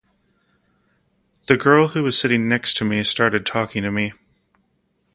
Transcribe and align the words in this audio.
The 1.45 1.57
girl 1.57 1.89
who 1.89 2.01
was 2.01 2.17
sitting 2.17 2.47
next 2.49 2.75
to 2.77 2.83
me 2.85 3.03
started 3.03 3.45
talking 3.45 3.83
to 3.83 3.91
me. 3.91 4.13